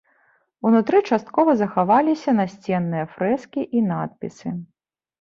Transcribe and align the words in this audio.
Унутры 0.69 1.01
часткова 1.09 1.55
захаваліся 1.61 2.35
насценныя 2.41 3.05
фрэскі 3.15 3.61
і 3.77 3.89
надпісы. 3.95 4.47